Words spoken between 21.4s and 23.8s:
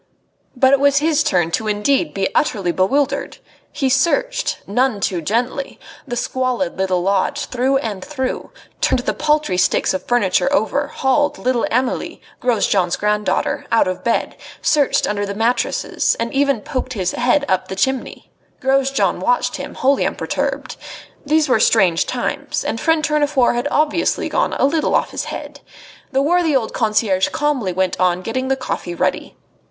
were strange times, and friend Tournefort had